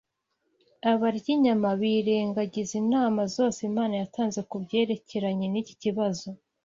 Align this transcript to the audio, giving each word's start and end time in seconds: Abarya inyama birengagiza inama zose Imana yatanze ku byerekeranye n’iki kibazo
Abarya 0.91 1.27
inyama 1.35 1.69
birengagiza 1.81 2.73
inama 2.83 3.21
zose 3.35 3.59
Imana 3.69 3.93
yatanze 4.01 4.39
ku 4.49 4.55
byerekeranye 4.63 5.45
n’iki 5.49 5.75
kibazo 5.83 6.27